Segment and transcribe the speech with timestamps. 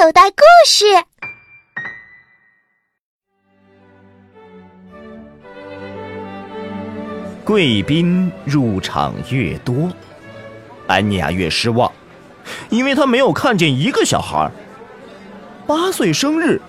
[0.00, 0.86] 口袋故事。
[7.44, 9.92] 贵宾入场越多，
[10.86, 11.92] 安妮亚越失望，
[12.70, 14.50] 因为她没有看见一个小孩。
[15.66, 16.62] 八岁生日，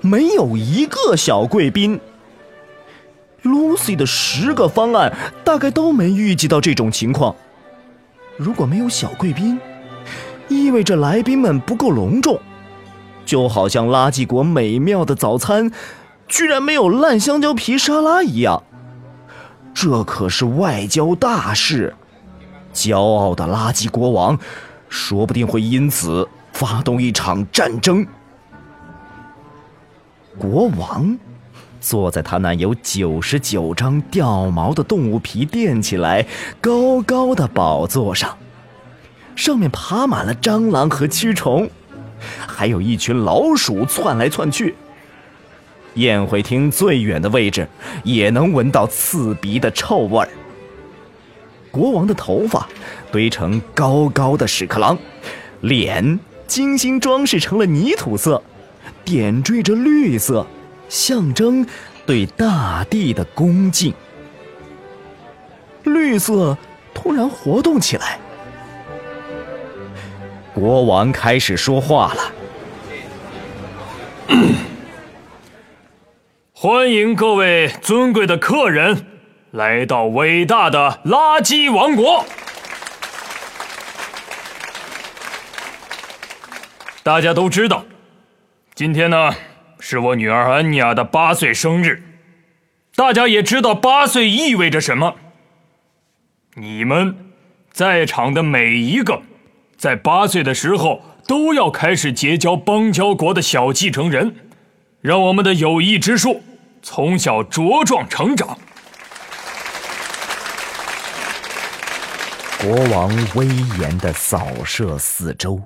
[0.00, 2.00] 没有一个小贵宾。
[3.42, 7.34] Lucy 的十个方案大概都没预计到这种情况。
[8.36, 9.58] 如果没有小贵宾，
[10.46, 12.40] 意味着来宾们不够隆重，
[13.28, 15.70] 就好像垃圾国美妙的早餐
[16.26, 18.62] 居然没有烂香蕉皮沙拉一样。
[19.74, 21.94] 这可是外交大事，
[22.72, 24.38] 骄傲的垃圾国王
[24.88, 28.06] 说不定会因此发动一场战争。
[30.38, 31.18] 国王
[31.82, 36.26] 坐在他那有九十九张掉毛的动物皮垫起来
[36.62, 38.38] 高高的宝座上，
[39.36, 41.68] 上面爬满了蟑螂和蛆虫，
[42.46, 44.74] 还有一群老鼠窜来窜去。
[45.94, 47.66] 宴会厅最远的位置
[48.04, 50.28] 也能闻到刺鼻的臭味儿。
[51.70, 52.68] 国王的头发
[53.10, 54.96] 堆成高高的屎壳郎，
[55.60, 58.42] 脸精心装饰成了泥土色，
[59.04, 60.46] 点缀着绿色，
[60.88, 61.66] 象征
[62.06, 63.92] 对大地的恭敬。
[65.84, 66.56] 绿色
[66.94, 68.18] 突然活动起来，
[70.58, 72.32] 国王开始说话了。
[76.52, 79.06] 欢迎各位尊贵的客人
[79.52, 82.26] 来到伟大的垃圾王国。
[87.04, 87.84] 大家都知道，
[88.74, 89.32] 今天呢
[89.78, 92.02] 是我女儿安妮亚的八岁生日。
[92.96, 95.14] 大家也知道八岁意味着什么。
[96.54, 97.32] 你们
[97.70, 99.22] 在场的每一个，
[99.78, 104.34] 在八岁的时候都要开始结交邦交国的小继承人，
[105.00, 106.42] 让我们的友谊之树。
[106.82, 108.58] 从小茁壮成长。
[112.60, 113.46] 国王威
[113.80, 115.60] 严的扫射四周。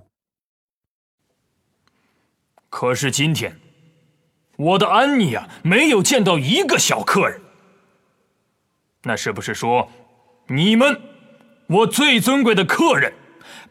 [2.69, 3.57] 可是今天，
[4.57, 7.41] 我的安妮啊没有见到一个小客人。
[9.03, 9.91] 那是不是说，
[10.49, 11.01] 你们，
[11.67, 13.13] 我最尊贵的客人，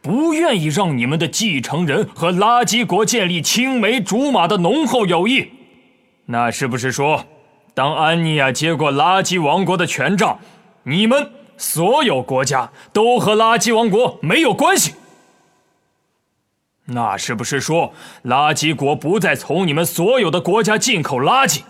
[0.01, 5.49] 不愿意让你们的继承人和垃圾国建立青梅竹马的浓厚友谊？
[6.25, 7.25] 那是不是说？
[7.73, 10.39] 当安妮亚接过垃圾王国的权杖，
[10.83, 14.95] 你们所有国家都和垃圾王国没有关系。
[16.85, 17.93] 那是不是说，
[18.25, 21.61] 垃圾国不再从你们所有的国家进口垃圾？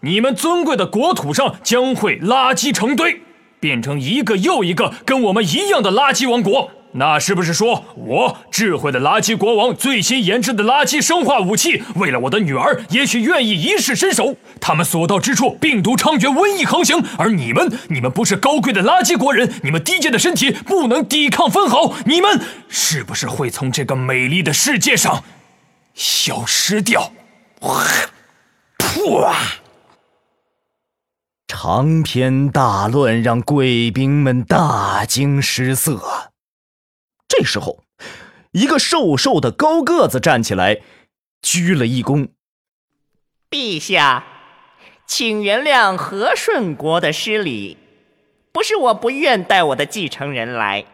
[0.00, 3.20] 你们尊贵的国土上将会垃圾成堆，
[3.58, 6.70] 变成一个又一个跟我们一样的垃圾王国？
[6.94, 14.36] 那是不是说，我智慧的垃圾国王最新研制的垃圾生化武器，为了我的女儿，也许愿意一试身手？
[14.60, 17.02] 他们所到之处，病毒猖獗，瘟疫横行。
[17.16, 22.38] 而你们，你们不是高贵的垃圾国人，你们低贱的身体不能抵抗分毫，你们
[22.68, 25.24] 是不是会从这个美丽的世界上
[25.94, 27.10] 消失掉？
[28.78, 29.34] 噗啊！
[31.48, 36.21] 长篇大论让贵宾们大惊失色。
[37.34, 37.82] 这时候，
[38.50, 40.82] 一个瘦瘦的高个子站起来，
[41.40, 42.28] 鞠了一躬
[43.48, 44.22] ：“陛下，
[45.06, 47.78] 请原谅和顺国的失礼。
[48.52, 50.84] 不是我不愿带我的继承人来，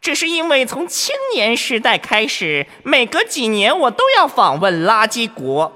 [0.00, 5.72] 只是因为从青年时代开始，每隔几年我都要访问垃圾国，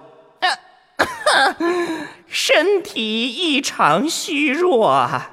[2.27, 5.31] 身体异常虚弱啊。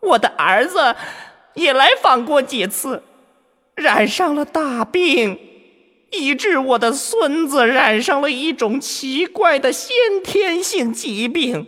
[0.00, 0.96] 我的儿子
[1.54, 3.04] 也来访过几次。”
[3.74, 5.38] 染上了大病，
[6.10, 11.66] 以致我的孙子染上了一种奇怪的先天性疾病。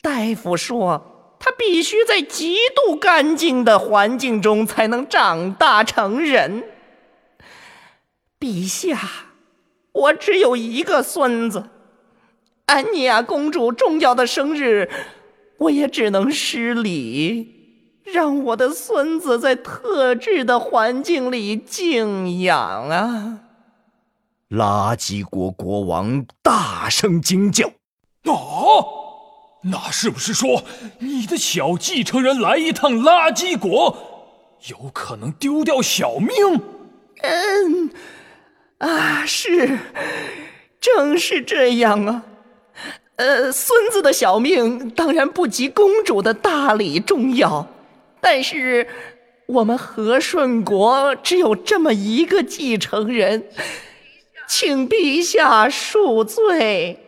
[0.00, 6.64] 大夫说，他必须在极度干净的环境中才能长大成人。
[8.40, 8.98] 陛下，
[9.92, 11.70] 我只有一个孙子，
[12.66, 14.90] 安妮亚公主重要的生日，
[15.58, 17.53] 我也只能失礼。
[18.04, 23.40] 让我的孙子在特制的环境里静养啊！
[24.50, 27.66] 垃圾国国王大声惊叫
[28.30, 28.34] ：“啊，
[29.64, 30.62] 那是不是说
[30.98, 33.96] 你的小继承人来一趟垃圾国，
[34.68, 36.28] 有可能丢掉小命？”
[37.22, 37.90] 嗯，
[38.78, 39.78] 啊，是，
[40.78, 42.22] 正是这样啊。
[43.16, 47.66] 呃，孙子的小命当然不及公主的大礼重要。
[48.24, 48.88] 但是，
[49.46, 53.50] 我们和顺国只有这么一个继承人，
[54.48, 56.98] 请陛下恕罪。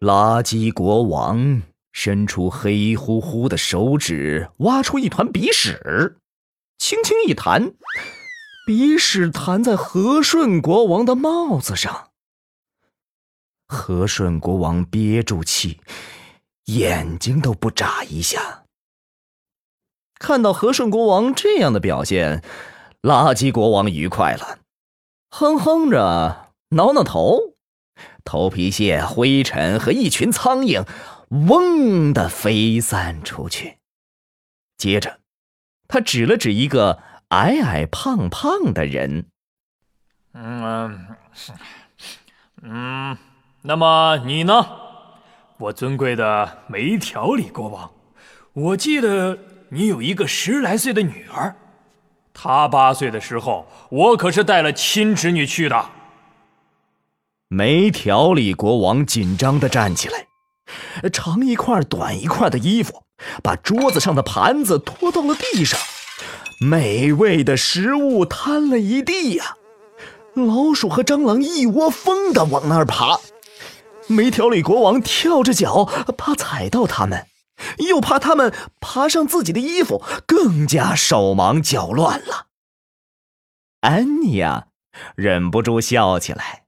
[0.00, 1.60] 垃圾国王
[1.92, 6.16] 伸出黑乎乎的手指，挖出一团鼻屎，
[6.78, 7.72] 轻轻一弹，
[8.66, 12.08] 鼻屎弹在和顺国王的帽子上。
[13.66, 15.80] 和顺国王憋住气，
[16.64, 18.64] 眼睛都不眨一下。
[20.18, 22.42] 看到和顺国王这样的表现，
[23.02, 24.58] 垃圾国王愉快了，
[25.30, 27.54] 哼哼着，挠挠头。
[28.24, 30.86] 头皮屑、灰尘和一群苍蝇，
[31.48, 33.78] 嗡的飞散出去。
[34.76, 35.20] 接着，
[35.88, 36.98] 他指了指一个
[37.28, 39.26] 矮矮胖胖的人
[40.34, 41.06] ：“嗯，
[42.62, 43.16] 嗯，
[43.62, 44.66] 那么你呢，
[45.58, 47.90] 我尊贵的没条理国王？
[48.52, 49.38] 我记得
[49.70, 51.54] 你有一个十来岁的女儿，
[52.32, 55.90] 她八岁的时候，我可是带了亲侄女去的。”
[57.48, 60.26] 没条理国王紧张的站起来，
[61.10, 63.02] 长一块短一块的衣服，
[63.42, 65.78] 把桌子上的盘子拖到了地上，
[66.60, 69.56] 美味的食物摊了一地呀！
[70.34, 73.18] 老鼠和蟑螂一窝蜂的往那儿爬，
[74.06, 75.84] 没条理国王跳着脚，
[76.16, 77.26] 怕踩到它们，
[77.86, 82.46] 又怕他们爬上自己的衣服，更加手忙脚乱了。
[83.80, 84.68] 安妮亚
[85.14, 86.64] 忍不住笑起来。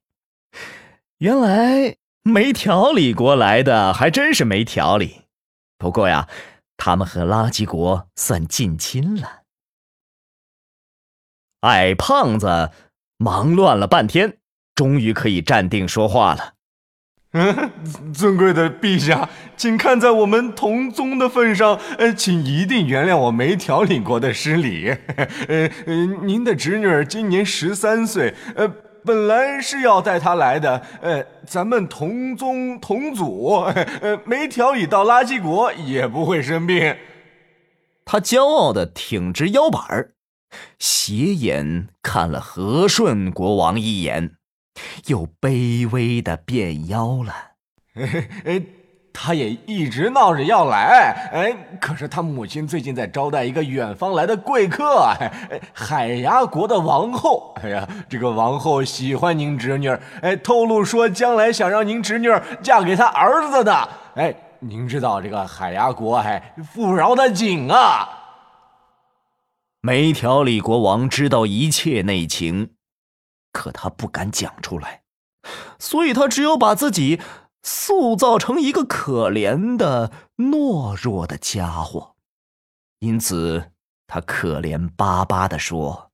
[1.18, 5.22] 原来没条理国来的还真是没条理，
[5.76, 6.28] 不过呀，
[6.76, 9.42] 他们和垃圾国算近亲了。
[11.60, 12.70] 矮胖子
[13.18, 14.38] 忙乱了半天，
[14.74, 16.54] 终于可以站定说话了。
[17.32, 17.70] 嗯，
[18.12, 24.88] 尊贵的陛下，请看在我们同宗的份上，呃，请一定原谅我没调理过的失礼。
[25.48, 28.70] 呃，呃您的侄女今年十三岁，呃。
[29.02, 33.54] 本来是要带她来的，呃，咱们同宗同祖，
[34.02, 36.94] 呃，没调理到垃圾国也不会生病。
[38.04, 40.10] 他骄傲的挺直腰板，
[40.78, 44.32] 斜眼看了和顺国王一眼，
[45.06, 47.34] 又卑微的变妖了。
[48.44, 48.62] 哎
[49.12, 55.12] 他也一直闹着要来，哎，可是他母亲最近在招待一个远方来的贵客，
[55.74, 57.52] 海牙国的王后。
[57.60, 59.90] 哎呀，这个王后喜欢您侄女，
[60.22, 62.28] 哎，透露说将来想让您侄女
[62.62, 63.88] 嫁给他儿子的。
[64.14, 68.08] 哎，您知道这个海牙国，哎，富饶的紧啊。
[69.82, 72.70] 没条理国王知道一切内情，
[73.52, 75.02] 可他不敢讲出来，
[75.78, 77.20] 所以他只有把自己。
[77.62, 82.14] 塑造成一个可怜的、懦弱的家伙，
[83.00, 83.72] 因此
[84.06, 86.10] 他可怜巴巴的说：“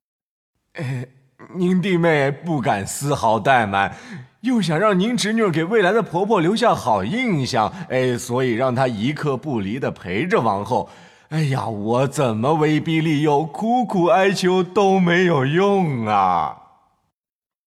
[0.74, 1.06] 哎，
[1.54, 3.96] 您弟妹不敢丝毫怠慢，
[4.40, 10.90] 又想让您侄女给未来的婆婆留下好印象，哎，所以让她一刻不离的陪着王后。
[11.28, 16.62] 哎呀，我怎么威逼利诱、苦苦哀求都没有用啊！”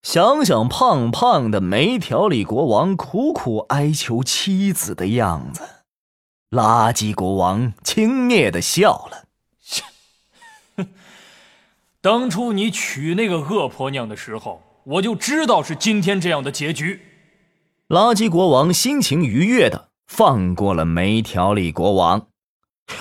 [0.02, 5.62] 想想胖胖的没条理国王苦苦哀求妻子的样子，
[6.50, 9.26] 垃圾国王轻蔑的笑了
[10.76, 10.88] ：“哼，
[12.00, 17.02] 当初你娶那个恶婆娘的时候，我就知道是今天这样的结局。”
[17.88, 22.28] 垃圾国王心情愉悦的放过了没条理国王，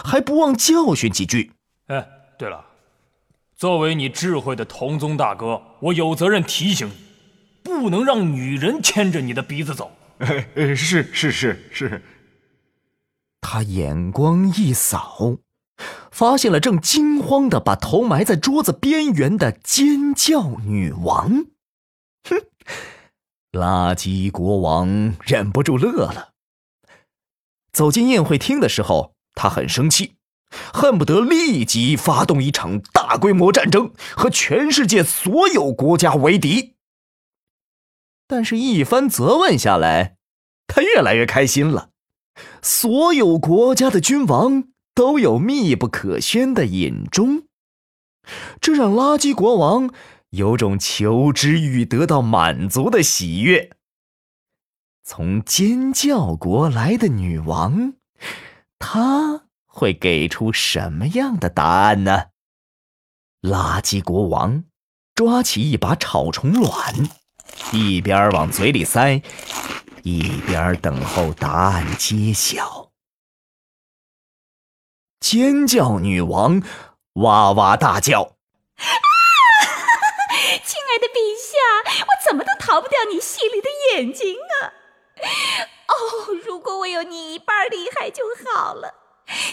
[0.04, 1.54] 还不忘教训几句
[1.88, 2.06] ：“哎，
[2.38, 2.66] 对了。”
[3.60, 6.94] 作为你智慧的同宗大哥，我有责任提醒你，
[7.62, 9.92] 不能让女人牵着你的鼻子走。
[10.56, 12.02] 是是是是。
[13.42, 15.40] 他眼光一扫，
[16.10, 21.30] 发现了正惊慌的把头埋在桌子边缘的尖叫女王。
[22.30, 22.38] 哼！
[23.52, 26.30] 垃圾国王忍不住乐了。
[27.74, 30.14] 走进宴会厅的时候，他很生气。
[30.50, 36.76] 恨不得立即发动一场大规模战争，和全世界所有国家为敌。
[38.28, 40.18] 但是，一番责问下来，
[40.68, 41.90] 他越来越开心了。
[42.62, 47.44] 所有国家的君王都有密不可宣的隐衷，
[48.62, 49.94] 这让垃圾国王
[50.30, 53.72] 有种求知欲得到满足的喜悦。
[55.04, 57.94] 从尖叫国来的女王，
[58.78, 59.49] 她。
[59.72, 62.26] 会给出什么样的答案呢？
[63.42, 64.66] 垃圾国王
[65.16, 66.94] 抓起一把草虫卵，
[67.72, 69.22] 一边往嘴里塞，
[70.04, 72.92] 一边等候答案揭晓。
[75.22, 76.62] 尖叫女王
[77.14, 78.24] 哇哇大叫
[78.76, 78.84] ：“啊！
[80.66, 84.74] 亲爱的陛下，我怎么都逃不掉你犀利的眼睛啊！
[85.88, 88.96] 哦，如果我有你一半厉害就好了。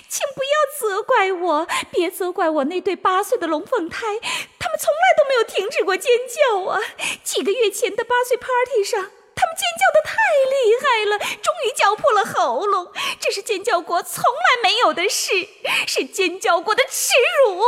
[0.09, 4.19] 请不要责怪我，别责怪我那对八岁的龙凤胎，
[4.59, 6.81] 他们从来都没有停止过尖叫啊！
[7.23, 9.11] 几个月前的八岁 party 上。
[9.39, 10.17] 他们尖叫的太
[10.51, 12.91] 厉害了，终于叫破了喉咙。
[13.21, 15.47] 这是尖叫国从来没有的事，
[15.87, 17.13] 是尖叫国的耻
[17.45, 17.63] 辱。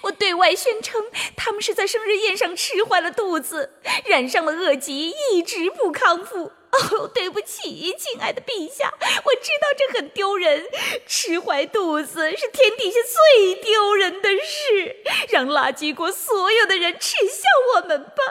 [0.00, 1.04] 我对外宣称，
[1.36, 3.74] 他们是在生日宴上吃坏了肚子，
[4.06, 6.52] 染上了恶疾，一直不康复。
[6.78, 8.92] 哦，对不起，亲爱的陛下，
[9.24, 10.66] 我知道这很丢人。
[11.06, 14.96] 吃坏肚子是天底下最丢人的事，
[15.30, 17.42] 让垃圾国所有的人耻笑
[17.76, 18.22] 我们吧。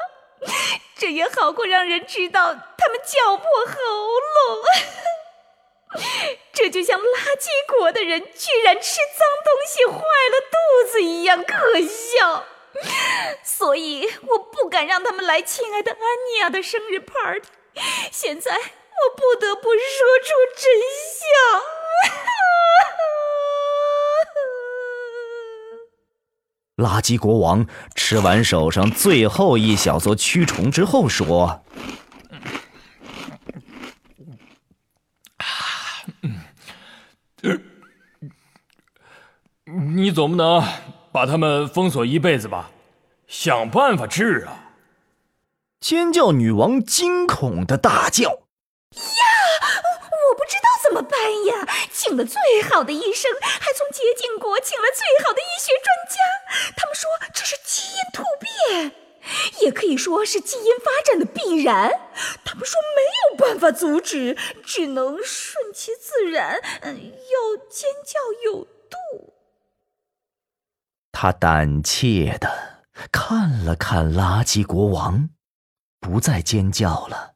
[0.98, 4.64] 这也好过让人知道他们叫破喉咙。
[6.54, 12.46] 这就像垃圾国的人居然吃脏东西坏了肚子一样可笑，
[13.44, 17.48] 所以我不敢让他们来亲爱的安妮亚的生日 party。
[18.12, 18.60] 现在我
[19.16, 20.66] 不得不说出真
[21.18, 21.26] 相。
[26.78, 27.66] 垃圾国王
[27.96, 31.64] 吃完手上最后一小撮蛆虫之后说
[39.96, 40.64] ：“你总不能
[41.12, 42.70] 把他们封锁一辈子吧？
[43.28, 44.66] 想办法治啊！”
[45.80, 48.24] 尖叫女王惊恐的大叫。
[48.30, 49.24] 呀！
[50.30, 51.68] 我不知道怎么办呀？
[51.92, 56.74] 请了最好的医生，还从捷径国请了最好的医学专家。
[56.76, 58.92] 他们说这是基因突变，
[59.62, 61.92] 也可以说是基因发展的必然。
[62.44, 66.60] 他们说没有办法阻止，只能顺其自然。
[66.82, 69.34] 嗯，要尖叫有度。
[71.12, 75.30] 他胆怯的看了看垃圾国王，
[76.00, 77.34] 不再尖叫了，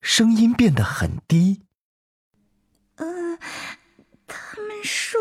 [0.00, 1.62] 声音变得很低。
[2.96, 3.38] 嗯，
[4.26, 5.20] 他们说，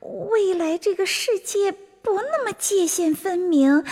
[0.00, 3.84] 未来这个世界不那么界限分明，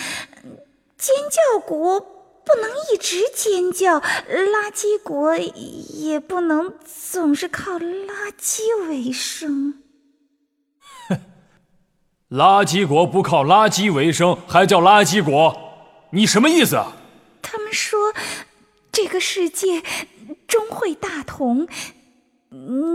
[0.99, 9.83] 尖叫国不能一直尖叫，垃圾国也不能总是靠垃圾为生。
[11.09, 11.21] 哼，
[12.31, 15.55] 垃圾国不靠垃圾为生，还叫垃圾国？
[16.11, 16.97] 你什么意思啊？
[17.53, 18.15] 他们说，
[18.91, 19.83] 这个世界
[20.49, 21.69] 终会大同，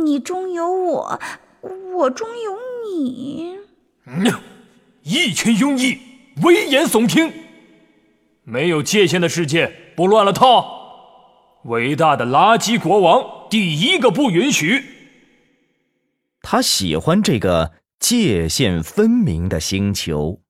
[0.04, 1.20] 你中有我。
[1.94, 2.58] 我中有
[2.92, 3.60] 你，
[5.04, 6.00] 一群庸医，
[6.42, 7.32] 危言耸听。
[8.44, 11.60] 没有界限的世界不乱了套。
[11.66, 14.84] 伟大的垃圾国王第一个不允许。
[16.42, 20.42] 他喜欢这个界限分明的星球。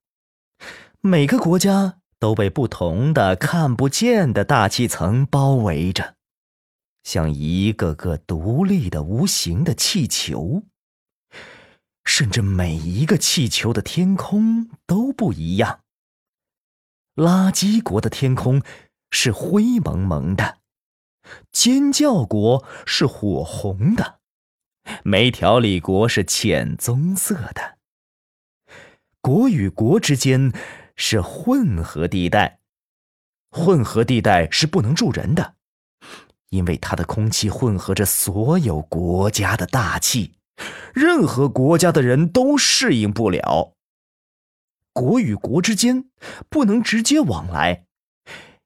[1.01, 6.15] 每个国家都被不同的看不见的大气层包围着，
[7.03, 10.63] 像一个个独立的无形的气球。
[12.03, 15.81] 甚至每一个气球的天空都不一样。
[17.15, 18.61] 垃圾国的天空
[19.11, 20.59] 是灰蒙蒙的，
[21.51, 24.19] 尖叫国是火红的，
[25.03, 27.77] 没条理国是浅棕色的。
[29.19, 30.53] 国与国之间
[30.97, 32.59] 是混合地带，
[33.49, 35.55] 混合地带是不能住人的，
[36.49, 40.33] 因为它的空气混合着所有国家的大气。
[40.93, 43.75] 任何国家的人都适应不了。
[44.91, 46.09] 国与国之间
[46.49, 47.85] 不能直接往来，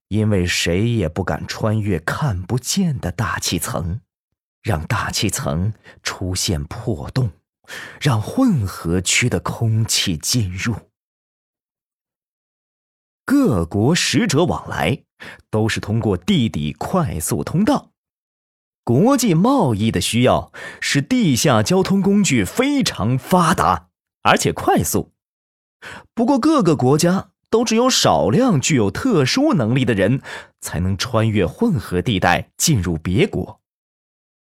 [0.08, 4.00] 因为谁也不敢穿越看不见的大气层，
[4.62, 7.32] 让大气层出现破洞，
[8.00, 10.74] 让混合区的空气进入。
[13.26, 15.04] 各国使者往来
[15.50, 17.92] 都是通过地底快速通道。
[18.84, 23.90] 国际贸易的需要使地下交通工具非常发达
[24.24, 25.14] 而且快速。
[26.14, 30.22] 不过，各个国家都只有少量具有特殊能力的人
[30.60, 33.62] 才能穿越混合地带进入别国，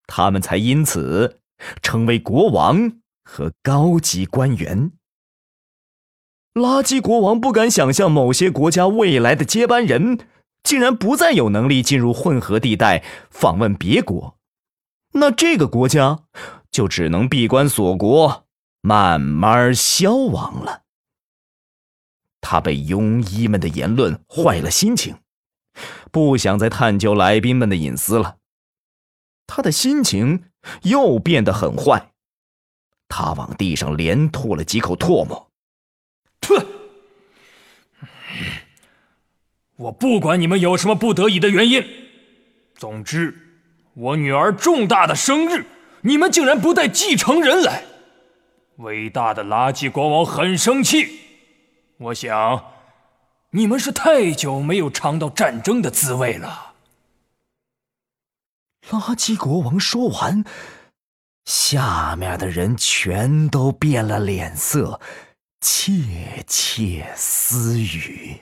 [0.06, 1.40] 他们才因此
[1.80, 2.92] 成为国王
[3.24, 4.92] 和高级官员。
[6.54, 10.18] 垃圾国王不敢想象某些国家未来的接班人。
[10.64, 14.38] 竟然不再有能力进入混合地带访问别国，
[15.12, 16.20] 那这个国家
[16.70, 18.46] 就只能闭关锁国，
[18.80, 20.84] 慢慢消亡了。
[22.40, 25.18] 他被庸医们的言论坏了心情，
[26.10, 28.38] 不想再探究来宾们的隐私了。
[29.46, 30.44] 他的心情
[30.84, 32.12] 又变得很坏，
[33.06, 35.43] 他往地上连吐了几口唾沫。
[39.76, 41.84] 我不管你们有什么不得已的原因，
[42.76, 43.36] 总之，
[43.94, 45.66] 我女儿重大的生日，
[46.02, 47.82] 你们竟然不带继承人来，
[48.76, 51.20] 伟大的垃圾国王很生气。
[51.98, 52.72] 我想，
[53.50, 56.74] 你们是太久没有尝到战争的滋味了。
[58.90, 60.44] 垃圾国王说完，
[61.46, 65.00] 下面的人全都变了脸色，
[65.60, 68.40] 窃窃私语。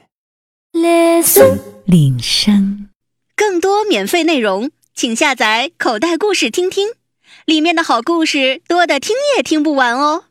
[0.72, 2.88] Listen，铃声。
[3.36, 6.88] 更多免费内容，请下载口袋故事听听，
[7.44, 10.24] 里面的好故事多的听也听不完哦。